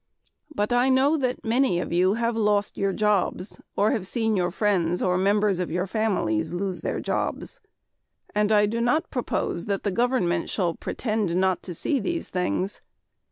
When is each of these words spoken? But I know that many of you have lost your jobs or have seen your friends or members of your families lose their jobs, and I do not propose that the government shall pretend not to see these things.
But 0.55 0.73
I 0.73 0.89
know 0.89 1.15
that 1.17 1.45
many 1.45 1.79
of 1.79 1.93
you 1.93 2.15
have 2.15 2.35
lost 2.35 2.75
your 2.75 2.91
jobs 2.91 3.61
or 3.75 3.91
have 3.91 4.07
seen 4.07 4.35
your 4.35 4.49
friends 4.49 4.99
or 4.99 5.15
members 5.15 5.59
of 5.59 5.69
your 5.69 5.85
families 5.85 6.53
lose 6.53 6.81
their 6.81 6.99
jobs, 6.99 7.59
and 8.33 8.51
I 8.51 8.65
do 8.65 8.81
not 8.81 9.11
propose 9.11 9.65
that 9.65 9.83
the 9.83 9.91
government 9.91 10.49
shall 10.49 10.73
pretend 10.73 11.35
not 11.35 11.61
to 11.61 11.75
see 11.75 11.99
these 11.99 12.29
things. 12.29 12.81